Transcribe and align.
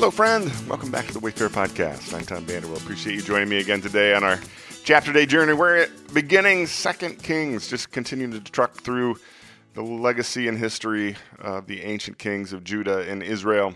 Hello, 0.00 0.10
friend. 0.10 0.50
Welcome 0.66 0.90
back 0.90 1.06
to 1.08 1.12
the 1.12 1.18
Wayfarer 1.18 1.50
Podcast. 1.50 2.14
I'm 2.14 2.24
Tom 2.24 2.46
Vanderwell. 2.46 2.80
Appreciate 2.80 3.16
you 3.16 3.20
joining 3.20 3.50
me 3.50 3.58
again 3.58 3.82
today 3.82 4.14
on 4.14 4.24
our 4.24 4.40
chapter 4.82 5.12
day 5.12 5.26
journey. 5.26 5.52
We're 5.52 5.76
at 5.76 6.14
beginning 6.14 6.68
Second 6.68 7.22
Kings, 7.22 7.68
just 7.68 7.90
continuing 7.90 8.32
to 8.32 8.40
truck 8.40 8.72
through 8.76 9.16
the 9.74 9.82
legacy 9.82 10.48
and 10.48 10.56
history 10.56 11.16
of 11.38 11.66
the 11.66 11.82
ancient 11.82 12.16
kings 12.16 12.54
of 12.54 12.64
Judah 12.64 13.06
and 13.10 13.22
Israel. 13.22 13.74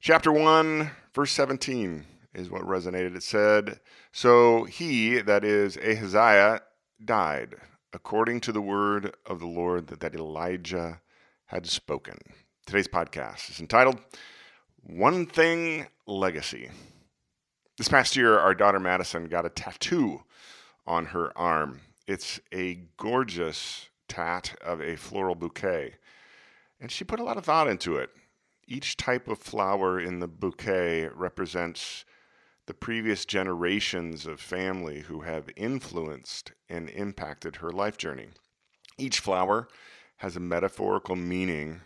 Chapter 0.00 0.30
1, 0.30 0.92
verse 1.12 1.32
17 1.32 2.04
is 2.34 2.48
what 2.48 2.62
resonated. 2.62 3.16
It 3.16 3.24
said, 3.24 3.80
So 4.12 4.62
he, 4.62 5.20
that 5.22 5.42
is 5.42 5.76
Ahaziah, 5.76 6.60
died 7.04 7.56
according 7.92 8.42
to 8.42 8.52
the 8.52 8.62
word 8.62 9.16
of 9.26 9.40
the 9.40 9.48
Lord 9.48 9.88
that 9.88 10.14
Elijah 10.14 11.00
had 11.46 11.66
spoken. 11.66 12.16
Today's 12.64 12.86
podcast 12.86 13.50
is 13.50 13.58
entitled 13.58 13.98
One 14.84 15.26
Thing 15.26 15.86
Legacy. 16.06 16.70
This 17.76 17.88
past 17.88 18.16
year, 18.16 18.38
our 18.38 18.54
daughter 18.54 18.80
Madison 18.80 19.26
got 19.26 19.44
a 19.44 19.50
tattoo 19.50 20.22
on 20.86 21.06
her 21.06 21.36
arm. 21.36 21.80
It's 22.06 22.40
a 22.54 22.84
gorgeous 22.96 23.88
tat 24.08 24.56
of 24.62 24.80
a 24.80 24.96
floral 24.96 25.34
bouquet, 25.34 25.94
and 26.80 26.90
she 26.90 27.04
put 27.04 27.20
a 27.20 27.24
lot 27.24 27.36
of 27.36 27.44
thought 27.44 27.68
into 27.68 27.96
it. 27.96 28.10
Each 28.66 28.96
type 28.96 29.28
of 29.28 29.38
flower 29.38 30.00
in 30.00 30.20
the 30.20 30.28
bouquet 30.28 31.08
represents 31.08 32.04
the 32.66 32.74
previous 32.74 33.24
generations 33.24 34.26
of 34.26 34.40
family 34.40 35.00
who 35.00 35.20
have 35.22 35.50
influenced 35.56 36.52
and 36.68 36.88
impacted 36.90 37.56
her 37.56 37.72
life 37.72 37.98
journey. 37.98 38.28
Each 38.96 39.18
flower 39.20 39.68
has 40.18 40.36
a 40.36 40.40
metaphorical 40.40 41.16
meaning 41.16 41.82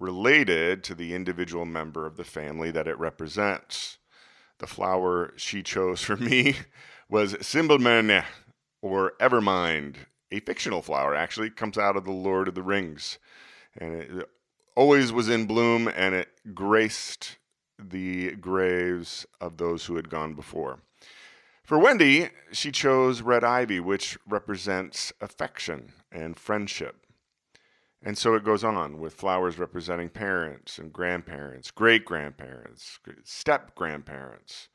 related 0.00 0.82
to 0.84 0.94
the 0.94 1.14
individual 1.14 1.66
member 1.66 2.06
of 2.06 2.16
the 2.16 2.24
family 2.24 2.70
that 2.70 2.88
it 2.88 2.98
represents. 2.98 3.98
The 4.58 4.66
flower 4.66 5.32
she 5.36 5.62
chose 5.62 6.02
for 6.02 6.16
me 6.16 6.56
was 7.08 7.34
Simbelmynë 7.34 8.24
or 8.82 9.12
Evermind, 9.20 9.96
a 10.32 10.40
fictional 10.40 10.82
flower 10.82 11.14
actually, 11.14 11.50
comes 11.50 11.76
out 11.76 11.96
of 11.96 12.04
the 12.04 12.12
Lord 12.12 12.48
of 12.48 12.54
the 12.54 12.62
Rings. 12.62 13.18
And 13.76 13.94
it 13.94 14.28
always 14.74 15.12
was 15.12 15.28
in 15.28 15.46
bloom 15.46 15.88
and 15.88 16.14
it 16.14 16.28
graced 16.54 17.36
the 17.78 18.32
graves 18.36 19.26
of 19.40 19.58
those 19.58 19.84
who 19.84 19.96
had 19.96 20.08
gone 20.08 20.34
before. 20.34 20.80
For 21.62 21.78
Wendy, 21.78 22.30
she 22.52 22.72
chose 22.72 23.22
red 23.22 23.44
ivy, 23.44 23.78
which 23.80 24.18
represents 24.26 25.12
affection 25.20 25.92
and 26.10 26.36
friendship. 26.36 27.06
And 28.02 28.16
so 28.16 28.34
it 28.34 28.44
goes 28.44 28.64
on 28.64 28.98
with 28.98 29.14
flowers 29.14 29.58
representing 29.58 30.08
parents 30.08 30.78
and 30.78 30.92
grandparents, 30.92 31.70
great 31.70 32.04
grandparents, 32.04 32.98
step 33.24 33.74
grandparents. 33.74 34.68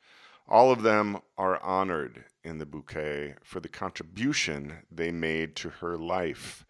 All 0.48 0.70
of 0.70 0.82
them 0.82 1.18
are 1.36 1.60
honored 1.60 2.24
in 2.44 2.58
the 2.58 2.66
bouquet 2.66 3.34
for 3.42 3.58
the 3.58 3.68
contribution 3.68 4.84
they 4.92 5.10
made 5.10 5.56
to 5.56 5.70
her 5.70 5.96
life 5.96 6.64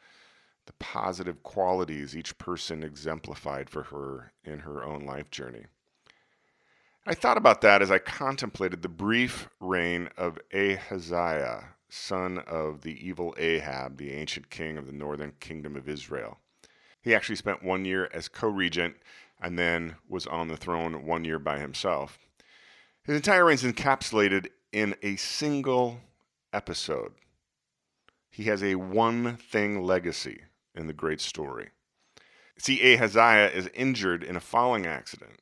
the 0.67 0.73
positive 0.75 1.43
qualities 1.43 2.17
each 2.17 2.37
person 2.39 2.83
exemplified 2.83 3.71
for 3.71 3.85
her 3.85 4.33
in 4.45 4.61
her 4.61 4.85
own 4.85 5.05
life 5.05 5.31
journey. 5.31 5.67
I 7.07 7.15
thought 7.15 7.37
about 7.37 7.61
that 7.61 7.83
as 7.83 7.91
I 7.91 7.99
contemplated 7.99 8.83
the 8.83 8.89
brief 8.89 9.49
reign 9.61 10.09
of 10.17 10.39
Ahaziah, 10.53 11.75
son 11.89 12.39
of 12.39 12.81
the 12.81 13.07
evil 13.07 13.33
Ahab, 13.39 13.97
the 13.97 14.13
ancient 14.13 14.51
king 14.51 14.77
of 14.77 14.87
the 14.87 14.93
northern 14.93 15.35
kingdom 15.39 15.77
of 15.77 15.89
Israel. 15.89 16.39
He 17.07 17.15
actually 17.15 17.37
spent 17.37 17.63
one 17.63 17.85
year 17.85 18.11
as 18.13 18.27
co 18.27 18.49
regent 18.49 18.97
and 19.41 19.57
then 19.57 19.95
was 20.09 20.27
on 20.27 20.49
the 20.49 20.57
throne 20.57 21.07
one 21.07 21.25
year 21.25 21.39
by 21.39 21.61
himself. 21.61 22.19
His 23.05 23.15
entire 23.15 23.45
reign 23.45 23.55
is 23.55 23.63
encapsulated 23.63 24.49
in 24.73 24.97
a 25.05 25.15
single 25.15 26.01
episode. 26.53 27.13
He 28.29 28.47
has 28.47 28.61
a 28.61 28.75
one 28.75 29.37
thing 29.37 29.85
legacy 29.85 30.43
in 30.75 30.89
the 30.89 30.93
great 30.93 31.21
story. 31.21 31.69
See, 32.59 32.83
Ahaziah 32.83 33.51
is 33.51 33.71
injured 33.73 34.25
in 34.25 34.35
a 34.35 34.41
falling 34.41 34.85
accident. 34.85 35.39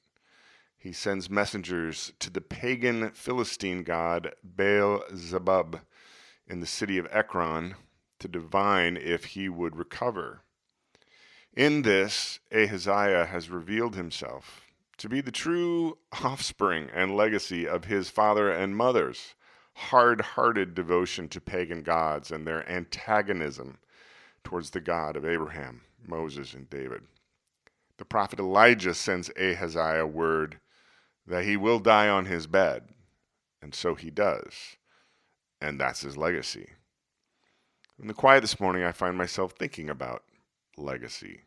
He 0.77 0.93
sends 0.93 1.31
messengers 1.31 2.13
to 2.19 2.29
the 2.29 2.43
pagan 2.43 3.11
Philistine 3.13 3.85
god 3.85 4.35
Baal 4.45 5.03
Zebub 5.17 5.81
in 6.47 6.61
the 6.61 6.67
city 6.67 6.99
of 6.99 7.09
Ekron 7.11 7.77
to 8.19 8.29
divine 8.29 8.99
if 8.99 9.25
he 9.25 9.49
would 9.49 9.77
recover. 9.77 10.44
In 11.57 11.83
this, 11.83 12.41
Ahaziah 12.53 13.27
has 13.27 13.49
revealed 13.49 13.95
himself 13.95 14.63
to 14.97 15.09
be 15.09 15.21
the 15.21 15.31
true 15.31 15.99
offspring 16.25 16.91
and 16.93 17.17
legacy 17.17 17.69
of 17.69 17.85
his 17.85 18.11
father 18.11 18.51
and 18.51 18.77
mother's 18.77 19.35
hard 19.75 20.21
hearted 20.21 20.75
devotion 20.75 21.29
to 21.29 21.41
pagan 21.41 21.83
gods 21.83 22.33
and 22.33 22.45
their 22.45 22.69
antagonism 22.69 23.79
towards 24.43 24.71
the 24.71 24.81
God 24.81 25.17
of 25.17 25.25
Abraham, 25.25 25.83
Moses, 26.05 26.55
and 26.55 26.69
David. 26.69 27.03
The 27.99 28.05
prophet 28.05 28.41
Elijah 28.41 28.95
sends 28.95 29.31
Ahaziah 29.37 30.07
word 30.07 30.59
that 31.25 31.45
he 31.45 31.57
will 31.57 31.79
die 31.79 32.09
on 32.09 32.27
his 32.27 32.49
bed, 32.49 32.89
and 33.63 33.75
so 33.75 33.95
he 33.95 34.11
does. 34.11 34.77
And 35.61 35.81
that's 35.81 36.03
his 36.03 36.17
legacy. 36.17 36.71
In 38.01 38.09
the 38.09 38.15
quiet 38.15 38.41
this 38.41 38.59
morning, 38.59 38.83
I 38.83 38.91
find 38.91 39.17
myself 39.17 39.53
thinking 39.53 39.89
about 39.89 40.25
legacy. 40.77 41.43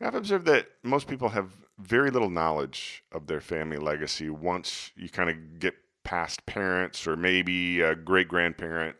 I've 0.00 0.14
observed 0.14 0.46
that 0.46 0.68
most 0.82 1.08
people 1.08 1.28
have 1.30 1.52
very 1.78 2.10
little 2.10 2.30
knowledge 2.30 3.04
of 3.12 3.26
their 3.26 3.40
family 3.40 3.76
legacy 3.76 4.30
once 4.30 4.92
you 4.96 5.10
kind 5.10 5.28
of 5.28 5.58
get 5.58 5.74
past 6.04 6.46
parents 6.46 7.06
or 7.06 7.16
maybe 7.16 7.82
a 7.82 7.94
great 7.94 8.28
grandparent 8.28 8.96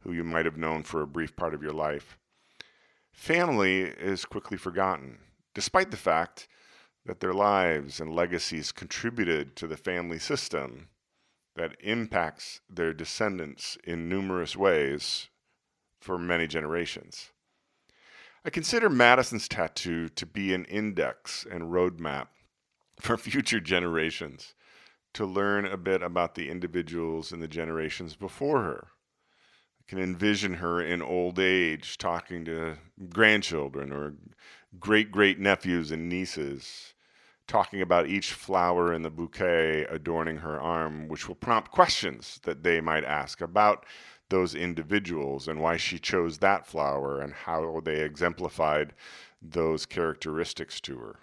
who 0.00 0.12
you 0.12 0.22
might 0.22 0.44
have 0.44 0.58
known 0.58 0.82
for 0.82 1.00
a 1.00 1.06
brief 1.06 1.34
part 1.34 1.54
of 1.54 1.62
your 1.62 1.72
life. 1.72 2.18
Family 3.10 3.82
is 3.82 4.26
quickly 4.26 4.58
forgotten, 4.58 5.18
despite 5.54 5.90
the 5.90 5.96
fact 5.96 6.46
that 7.06 7.20
their 7.20 7.32
lives 7.32 8.00
and 8.00 8.14
legacies 8.14 8.72
contributed 8.72 9.56
to 9.56 9.66
the 9.66 9.76
family 9.76 10.18
system 10.18 10.88
that 11.56 11.76
impacts 11.80 12.60
their 12.68 12.92
descendants 12.92 13.78
in 13.84 14.08
numerous 14.08 14.56
ways 14.56 15.28
for 16.00 16.18
many 16.18 16.46
generations. 16.46 17.30
I 18.46 18.50
consider 18.50 18.90
Madison's 18.90 19.48
tattoo 19.48 20.10
to 20.10 20.26
be 20.26 20.52
an 20.52 20.66
index 20.66 21.46
and 21.50 21.72
roadmap 21.72 22.26
for 23.00 23.16
future 23.16 23.60
generations 23.60 24.54
to 25.14 25.24
learn 25.24 25.64
a 25.64 25.78
bit 25.78 26.02
about 26.02 26.34
the 26.34 26.50
individuals 26.50 27.32
and 27.32 27.40
the 27.40 27.48
generations 27.48 28.16
before 28.16 28.62
her. 28.62 28.88
I 29.80 29.84
can 29.88 29.98
envision 29.98 30.54
her 30.54 30.82
in 30.82 31.00
old 31.00 31.38
age 31.38 31.96
talking 31.96 32.44
to 32.44 32.76
grandchildren 33.08 33.92
or 33.92 34.14
great 34.78 35.10
great 35.10 35.38
nephews 35.38 35.90
and 35.90 36.10
nieces, 36.10 36.92
talking 37.46 37.80
about 37.80 38.08
each 38.08 38.32
flower 38.32 38.92
in 38.92 39.02
the 39.02 39.10
bouquet 39.10 39.86
adorning 39.88 40.38
her 40.38 40.60
arm, 40.60 41.08
which 41.08 41.28
will 41.28 41.34
prompt 41.34 41.70
questions 41.70 42.40
that 42.42 42.62
they 42.62 42.82
might 42.82 43.04
ask 43.04 43.40
about 43.40 43.86
those 44.30 44.54
individuals 44.54 45.48
and 45.48 45.60
why 45.60 45.76
she 45.76 45.98
chose 45.98 46.38
that 46.38 46.66
flower 46.66 47.20
and 47.20 47.32
how 47.32 47.80
they 47.84 48.00
exemplified 48.00 48.94
those 49.40 49.86
characteristics 49.86 50.80
to 50.80 50.98
her. 50.98 51.16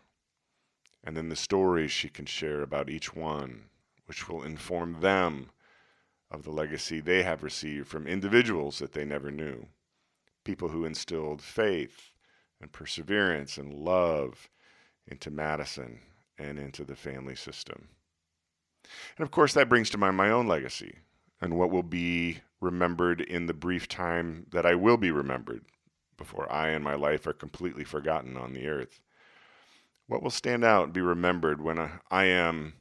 And 1.03 1.17
then 1.17 1.29
the 1.29 1.35
stories 1.35 1.91
she 1.91 2.09
can 2.09 2.25
share 2.25 2.61
about 2.61 2.89
each 2.89 3.15
one, 3.15 3.63
which 4.05 4.29
will 4.29 4.43
inform 4.43 5.01
them 5.01 5.49
of 6.29 6.43
the 6.43 6.51
legacy 6.51 7.01
they 7.01 7.23
have 7.23 7.43
received 7.43 7.87
from 7.87 8.07
individuals 8.07 8.79
that 8.79 8.93
they 8.93 9.03
never 9.03 9.31
knew, 9.31 9.67
people 10.43 10.69
who 10.69 10.85
instilled 10.85 11.41
faith 11.41 12.11
and 12.61 12.71
perseverance 12.71 13.57
and 13.57 13.73
love 13.73 14.49
into 15.07 15.31
Madison 15.31 15.99
and 16.37 16.59
into 16.59 16.85
the 16.85 16.95
family 16.95 17.35
system. 17.35 17.89
And 19.17 19.23
of 19.23 19.31
course, 19.31 19.53
that 19.53 19.69
brings 19.69 19.89
to 19.89 19.97
mind 19.97 20.15
my 20.15 20.29
own 20.29 20.47
legacy 20.47 20.99
and 21.41 21.57
what 21.57 21.71
will 21.71 21.83
be 21.83 22.39
remembered 22.59 23.19
in 23.19 23.47
the 23.47 23.53
brief 23.53 23.87
time 23.87 24.45
that 24.51 24.65
I 24.65 24.75
will 24.75 24.97
be 24.97 25.11
remembered 25.11 25.65
before 26.17 26.51
I 26.51 26.69
and 26.69 26.83
my 26.83 26.93
life 26.93 27.25
are 27.25 27.33
completely 27.33 27.83
forgotten 27.83 28.37
on 28.37 28.53
the 28.53 28.67
earth. 28.67 29.01
What 30.07 30.21
will 30.21 30.29
stand 30.29 30.63
out 30.63 30.85
and 30.85 30.93
be 30.93 31.01
remembered 31.01 31.61
when 31.61 31.79
I 32.11 32.25
am 32.25 32.73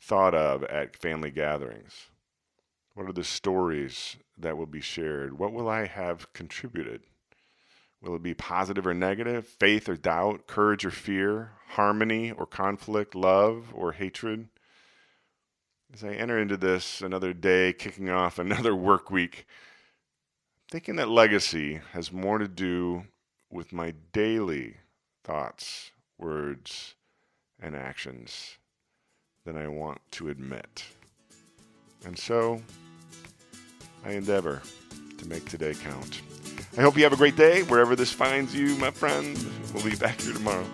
thought 0.00 0.34
of 0.34 0.62
at 0.64 0.96
family 0.96 1.30
gatherings? 1.30 2.06
What 2.94 3.08
are 3.08 3.12
the 3.12 3.24
stories 3.24 4.16
that 4.38 4.56
will 4.56 4.66
be 4.66 4.80
shared? 4.80 5.38
What 5.38 5.52
will 5.52 5.68
I 5.68 5.86
have 5.86 6.32
contributed? 6.32 7.02
Will 8.00 8.16
it 8.16 8.22
be 8.22 8.34
positive 8.34 8.86
or 8.86 8.94
negative, 8.94 9.46
faith 9.46 9.88
or 9.88 9.96
doubt, 9.96 10.46
courage 10.46 10.84
or 10.84 10.90
fear, 10.90 11.52
harmony 11.70 12.30
or 12.30 12.46
conflict, 12.46 13.14
love 13.14 13.72
or 13.74 13.92
hatred? 13.92 14.48
As 15.92 16.04
I 16.04 16.12
enter 16.12 16.38
into 16.38 16.56
this 16.56 17.00
another 17.00 17.32
day, 17.32 17.72
kicking 17.72 18.10
off 18.10 18.38
another 18.38 18.74
work 18.74 19.10
week, 19.10 19.46
thinking 20.70 20.96
that 20.96 21.08
legacy 21.08 21.80
has 21.92 22.12
more 22.12 22.38
to 22.38 22.48
do 22.48 23.04
with 23.50 23.72
my 23.72 23.94
daily 24.12 24.76
thoughts, 25.24 25.90
words, 26.18 26.94
and 27.60 27.74
actions 27.74 28.58
than 29.44 29.56
I 29.56 29.68
want 29.68 30.00
to 30.12 30.28
admit. 30.28 30.84
And 32.04 32.18
so 32.18 32.62
I 34.04 34.12
endeavor 34.12 34.62
to 35.18 35.28
make 35.28 35.46
today 35.46 35.74
count. 35.74 36.20
I 36.76 36.82
hope 36.82 36.96
you 36.96 37.02
have 37.04 37.12
a 37.12 37.16
great 37.16 37.36
day 37.36 37.62
wherever 37.62 37.96
this 37.96 38.12
finds 38.12 38.54
you, 38.54 38.76
my 38.76 38.90
friend. 38.90 39.38
We'll 39.72 39.84
be 39.84 39.96
back 39.96 40.20
here 40.20 40.34
tomorrow. 40.34 40.66